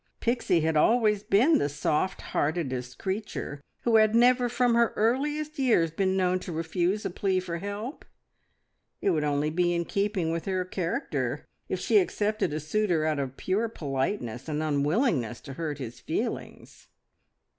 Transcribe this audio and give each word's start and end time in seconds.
Pixie 0.19 0.61
had 0.61 0.75
always 0.75 1.21
been 1.21 1.59
"the 1.59 1.69
soft 1.69 2.21
heartedest 2.33 2.97
creature," 2.97 3.61
who 3.83 3.97
had 3.97 4.15
never 4.15 4.49
from 4.49 4.73
her 4.73 4.93
earliest 4.95 5.59
years 5.59 5.91
been 5.91 6.17
known 6.17 6.39
to 6.39 6.51
refuse 6.51 7.05
a 7.05 7.11
plea 7.11 7.39
for 7.39 7.59
help. 7.59 8.03
It 8.99 9.11
would 9.11 9.23
only 9.23 9.51
be 9.51 9.75
in 9.75 9.85
keeping 9.85 10.31
with 10.31 10.45
her 10.45 10.65
character 10.65 11.45
if 11.69 11.79
she 11.79 11.99
accepted 11.99 12.51
a 12.51 12.59
suitor 12.59 13.05
out 13.05 13.19
of 13.19 13.37
pure 13.37 13.69
politeness 13.69 14.49
and 14.49 14.63
unwillingness 14.63 15.39
to 15.41 15.53
hurt 15.53 15.77
his 15.77 15.99
feelings. 15.99 16.87